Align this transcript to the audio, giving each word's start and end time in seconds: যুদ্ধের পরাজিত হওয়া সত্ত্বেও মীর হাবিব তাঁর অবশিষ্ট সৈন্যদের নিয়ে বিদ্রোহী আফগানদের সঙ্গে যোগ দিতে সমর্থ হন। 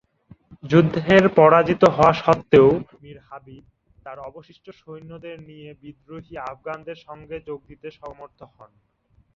যুদ্ধের 0.63 1.23
পরাজিত 1.37 1.83
হওয়া 1.95 2.13
সত্ত্বেও 2.21 2.69
মীর 3.01 3.19
হাবিব 3.27 3.63
তাঁর 4.05 4.17
অবশিষ্ট 4.29 4.65
সৈন্যদের 4.81 5.37
নিয়ে 5.49 5.69
বিদ্রোহী 5.81 6.33
আফগানদের 6.51 6.97
সঙ্গে 7.07 7.37
যোগ 7.47 7.59
দিতে 7.67 7.87
সমর্থ 7.99 8.39
হন। 8.55 8.71